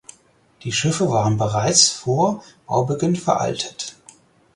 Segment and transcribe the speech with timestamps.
[0.63, 3.97] Die Schiffe waren bereits vor Baubeginn veraltet.